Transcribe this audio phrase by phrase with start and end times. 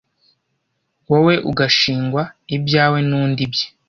[1.09, 2.21] wowe ugashingwa
[2.55, 3.65] ibyawe nundi ibye